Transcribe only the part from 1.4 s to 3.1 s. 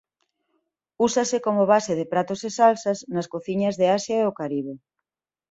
como base de pratos e salsas